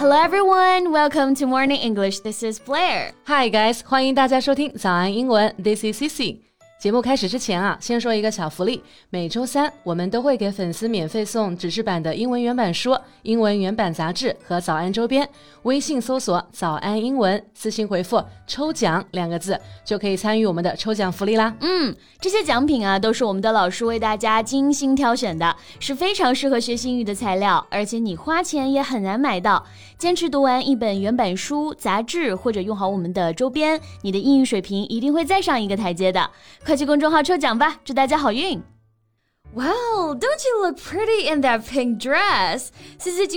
[0.00, 2.20] Hello everyone, welcome to Morning English.
[2.20, 3.12] This is Blair.
[3.26, 5.54] Hi guys，欢迎大家收听早安英文。
[5.62, 6.40] This is Cici。
[6.81, 8.81] 节目开始之前啊，先说一个小福利。
[9.11, 15.29] 每周三我们都会给粉丝免费送纸质版的英文原版书、英文原版杂志和早安周边。
[15.61, 21.55] 微信搜索“早安英文”，私信回复“抽奖”两个字，就可以参与我们的抽奖福利啦。
[21.59, 29.63] 嗯，这些奖品啊，都是我们的老师为大家精心挑选的，是非常适合学习英语的材料，而且你花钱也很难买到。
[29.99, 36.27] 坚持读完一本原版书、杂志，或者用好我们的周边，你的英语水平一定会再上一个台阶的。
[36.71, 38.63] 快去公众号抽奖吧，祝大家好运
[39.53, 42.69] ！Wow, don't you look pretty in that pink dress?
[42.97, 43.27] Cici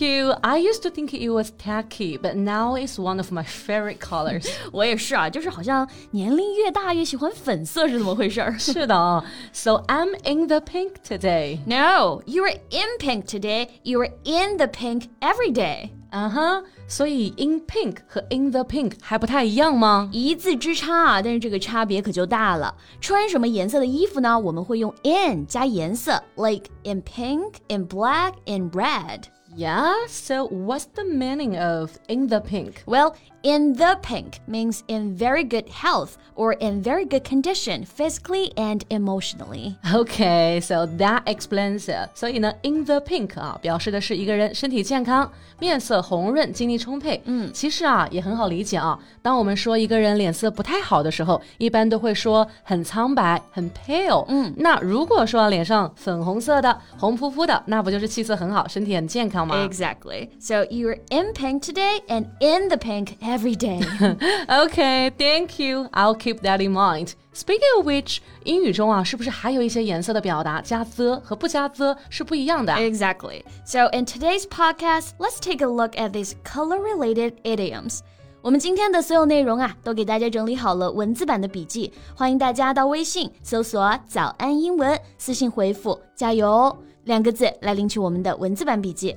[0.00, 0.32] you.
[0.42, 4.48] I used to think it was tacky, but now it's one of my favorite colors.
[4.72, 8.58] 我也是啊，就是好像年龄越大越喜欢粉色是怎么回事儿？
[8.58, 9.24] 是的啊。
[9.52, 11.60] So I'm in the pink today.
[11.66, 13.68] No, you were in pink today.
[13.84, 15.90] You were in the pink every day.
[16.10, 16.62] Uh huh.
[16.87, 20.09] 所以 in pink 和 in the pink 还不太一样吗？
[20.11, 22.73] 一字之差啊，但是这个差别可就大了。
[22.99, 24.39] 穿什么颜色的衣服呢？
[24.39, 29.23] 我们会用 in 加颜色，like in pink, in black, in red.
[29.57, 32.83] Yeah, so what's the meaning of in the pink?
[32.85, 38.51] Well, in the pink means in very good health or in very good condition physically
[38.55, 39.75] and emotionally.
[39.93, 42.09] Okay, so that explains it.
[42.13, 47.21] 所以呢，in the pink 啊，表示的是一个人身体健康、面色红润、精力充沛。
[47.25, 48.97] 嗯，其实啊也很好理解啊。
[49.21, 54.25] 当我们说一个人脸色不太好的时候，一般都会说很苍白、很 pale。
[54.29, 59.55] 嗯，那如果说脸上粉红色的、红扑扑的，那不就是气色很好、身体很健康吗？
[59.65, 60.29] Exactly.
[60.39, 63.81] So you're in pink today and in the pink every day.
[64.47, 65.87] okay, thank you.
[65.93, 67.13] I'll keep that in mind.
[67.33, 72.73] Speaking of which，英语中啊，是不是还有一些颜色的表达加 the 和不加 the 是不一样的？
[72.73, 73.43] Exactly.
[73.65, 77.99] So in today's podcast, let's take a look at these color-related idioms.
[78.41, 89.15] 我们今天的所有内容啊，都给大家整理好了文字版的笔记，欢迎大家到微信搜索“早安英文”，私信回复“加油”两个字来领取我们的文字版笔记。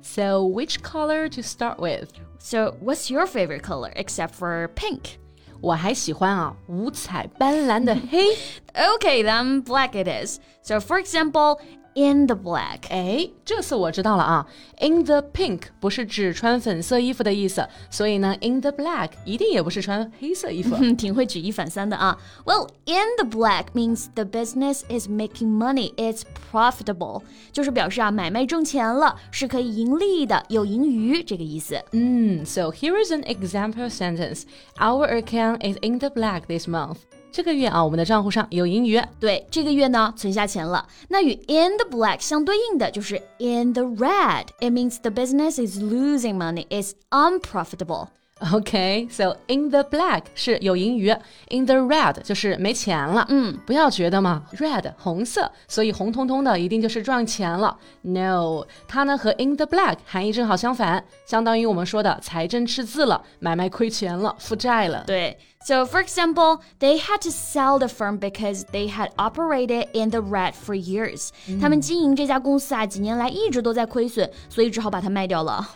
[0.00, 2.12] So which color to start with?
[2.38, 5.18] So, what's your favorite color except for pink?
[5.60, 8.36] 我还喜欢啊五彩斑斓的黑。
[8.74, 10.38] okay, then black it is.
[10.62, 11.58] So, for example,
[11.94, 12.80] in the black。
[12.90, 14.46] 哎，这次我知道了啊，
[14.80, 20.76] in the pink 不是指穿粉色衣服的意思，所以呢，in the black 一定也不是穿黑色衣服。
[20.94, 22.18] 挺会举一反三的啊。
[22.44, 26.22] Well, in the black means the business is making money, it's
[26.52, 31.82] profitable，就是表示啊买卖挣钱了，是可以盈利的，有盈余这个意思。
[31.92, 34.42] 嗯，So here is an example sentence.
[34.78, 36.98] Our account is in the black this month.
[37.31, 39.01] 这个月啊，我们的账户上有盈余。
[39.19, 40.85] 对，这个月呢，存下钱了。
[41.07, 44.47] 那与 in the black 相对应的就是 in the red。
[44.59, 48.09] It means the business is losing money, it's unprofitable.
[48.51, 51.09] Okay, so in the black 是有盈余
[51.51, 53.25] ，in the red 就是没钱了。
[53.29, 57.77] 嗯，不要觉得嘛，red 红色，所以红彤彤的一定就是赚钱了。
[58.01, 65.03] No，它呢和 in the black 含义正好相反，相当于我们说的财政赤字了，买卖亏钱了，负债了。
[65.05, 65.37] 对。
[65.64, 70.52] So, for example, they had to sell the firm because they had operated in the red
[70.54, 71.30] for years.
[71.60, 75.68] 他们经营这家公司啊，几年来一直都在亏损，所以只好把它卖掉了。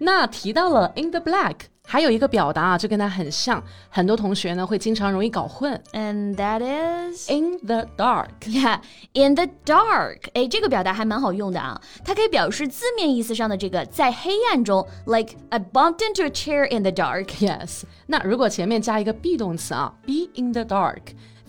[0.00, 1.54] 那提到了 in the black。
[1.88, 5.78] 还有一个表达啊，就跟它很像，很多同学呢会经常容易搞混。
[5.92, 8.30] And that is in the dark.
[8.46, 8.80] Yeah,
[9.12, 10.22] in the dark.
[10.32, 17.26] 哎，这个表达还蛮好用的啊，它可以表示字面意思上的这个在黑暗中，like I bumped into a chair in the dark.
[17.38, 17.82] Yes.
[18.06, 21.00] 那如果前面加一个 be 动词啊，be in the dark,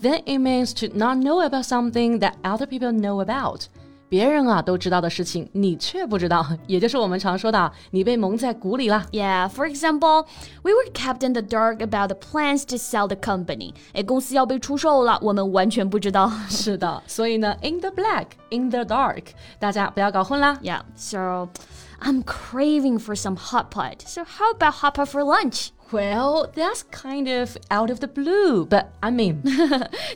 [0.01, 3.67] then it means to not know about something that other people know about.
[4.09, 9.03] 别人啊都知道的事情，你却不知道，也就是我们常说的，你被蒙在鼓里了。
[9.11, 10.27] Yeah, for example,
[10.61, 13.73] we were kept in the dark about the plans to sell the company.
[13.93, 16.31] 哎，公司要被出售了，我们完全不知道。
[16.47, 19.23] 是的，所以呢，in the black, in the dark，
[19.59, 20.59] 大家不要搞混啦。
[20.61, 21.49] Yeah, so
[21.99, 24.01] I'm craving for some hot pot.
[24.05, 25.69] So how about hot pot for lunch?
[25.91, 29.37] Well, that's kind of out of the blue, but I mean，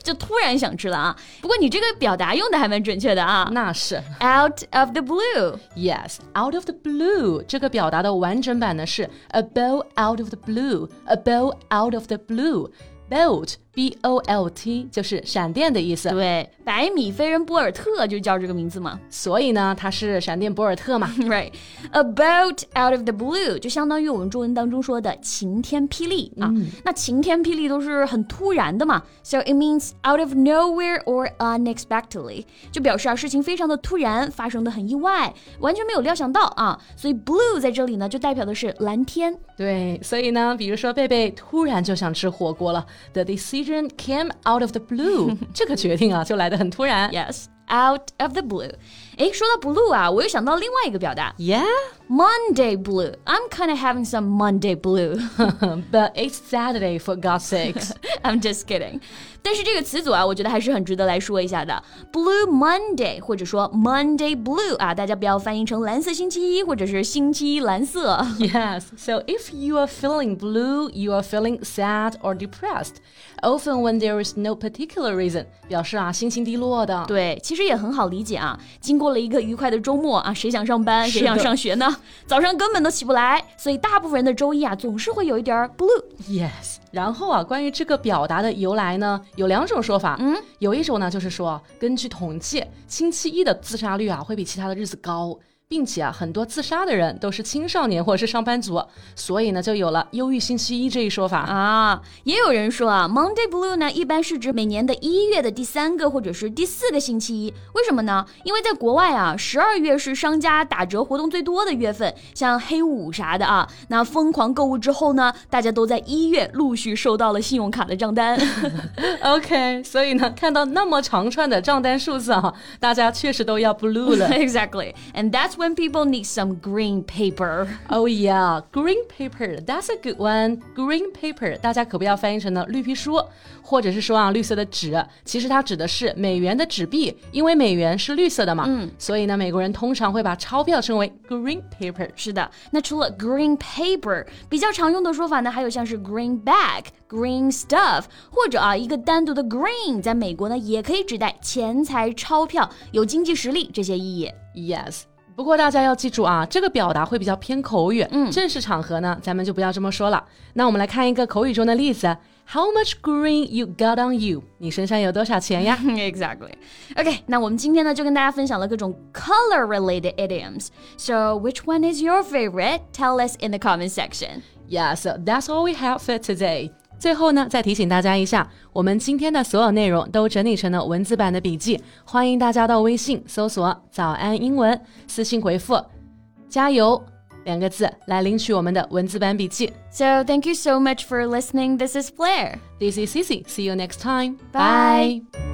[0.04, 1.16] 就突然想吃了啊。
[1.42, 3.48] 不过你这个表达用的还蛮准确的啊。
[3.52, 5.60] 那是 out of the blue.
[5.76, 11.94] Yes, out of the blue 这个表达的完整版呢是 a boat out of the blue, a boat out
[11.94, 12.72] of the blue.
[13.10, 16.09] Boat B O L T 就是闪电的意思。
[16.11, 18.99] 对，百米飞人博尔特就叫这个名字嘛。
[19.11, 21.13] 所以呢，他是闪电博尔特嘛。
[21.25, 26.53] Right，about out of the blue 就相当于我们中文当中说的晴天霹雳啊。
[26.85, 36.79] 那晴天霹雳都是很突然的嘛，so it means out of nowhere or unexpectedly，就表示啊事情非常的突然，发生的很意外，完全没有料想到啊。
[36.97, 39.37] 所以 blue 在这里呢就代表的是蓝天。
[39.57, 43.64] 对，所以呢，比如说贝贝突然就想吃火锅了，the decision
[43.98, 47.10] came out of the blue，这个决定啊就来得很突然。
[47.12, 48.72] Yes, out of the blue.
[49.18, 51.34] 诶，说到 blue 啊，我又想到另外一个表达。
[51.38, 51.66] Yeah,
[52.08, 53.14] Monday blue.
[53.26, 55.20] I'm kind of having some Monday blue.
[55.92, 57.92] but it's Saturday for God's sakes.
[58.24, 59.02] I'm just kidding.
[59.42, 61.84] 但是这个词组啊，我觉得还是很值得来说一下的。
[62.12, 68.26] Blue Monday 或者说 Monday Blue 啊，大家不要翻译成蓝色星期一或者是星期一蓝色。
[68.40, 68.84] Yes.
[68.98, 72.96] So if you are feeling blue, you are feeling sad or depressed.
[73.42, 77.06] Often when there is no particular reason，表示啊心情低落的。
[77.08, 78.60] 对，其实也很好理解啊。
[78.82, 81.97] 经过 了一个愉快的周末啊，谁想上班，谁想上学呢？
[82.27, 86.05] 早上根本都起不来，所以大部分人的周一啊，总是会有一点 blue。
[86.29, 86.77] Yes。
[86.91, 90.17] 然后啊，关于这个表达的由来呢，有两种说法。
[90.21, 95.37] 嗯，有一种呢，就是说，根据统计，星期一的自杀率啊，会比其他的日子高。
[95.67, 98.81] 并且啊，很多自杀的人都是青少年或者是上班族，
[99.17, 102.01] 所以呢，就有了“忧郁星期一”这一说法啊。
[102.25, 107.55] 也有人说啊，Monday Blue 呢，一般是指每年的一月的第三个或者是第四个星期一。
[107.73, 108.25] 为什么呢？
[108.45, 113.67] 因为在国外啊，十二月是商家打折活动最多的月份，像黑五啥的啊。
[113.89, 118.39] 那疯狂购物之后呢，大家都在一月陆续收到了信用卡的账单。
[119.25, 124.29] OK，所以呢，看到那么长串的账单数字啊，大家确实都要 Blue 了。
[124.45, 127.69] Exactly，and that's That's when people need some green paper.
[127.89, 129.61] Oh yeah, green paper.
[129.61, 130.61] That's a good one.
[130.75, 131.57] Green paper.
[131.59, 133.23] 大家可不要翻译成呢绿皮书，
[133.63, 135.01] 或者是说啊绿色的纸。
[135.25, 138.65] 其实它指的是美元的纸币，因为美元是绿色的嘛。
[138.67, 142.09] 嗯，所以呢，美国人通常会把钞票称为 green paper。
[142.17, 154.29] 是的，那除了 green paper，比较常用的说法呢，还有像是 greenback、green stuff，或者啊一个单独的 green，在美国呢也可以指代钱财、钞票、有经济实力这些意义。
[154.57, 155.03] Yes.
[155.36, 158.06] 不过大家要记住啊，这个表达会比较偏口语。
[158.12, 160.22] 嗯，正式场合呢，咱们就不要这么说了。
[160.54, 162.18] 那我们来看一个口语中的例子：
[162.52, 164.44] How much green you got on you？
[164.58, 165.80] 你身上有多少钱呀？
[165.82, 166.52] Exactly.
[166.98, 170.68] OK，那我们今天呢就跟大家分享了各种 color-related idioms.
[170.98, 172.82] So which one is your favorite?
[172.92, 174.42] Tell us in the comment section.
[174.68, 176.72] Yeah, so that's all we have for today.
[177.05, 185.79] 最后呢，再提醒大家一下，我们今天的所有内容都整理成了文字版的笔记，欢迎大家到微信搜索“早安英文”，私信回复
[186.49, 187.05] “加油”
[187.45, 189.71] 两个字来领取我们的文字版笔记。
[189.91, 191.77] So thank you so much for listening.
[191.77, 192.55] This is Blair.
[192.81, 193.47] This is Cici.
[193.47, 194.39] See you next time.
[194.51, 195.54] Bye.